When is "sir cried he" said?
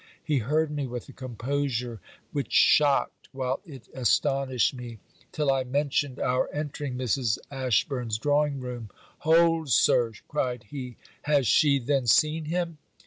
9.69-10.97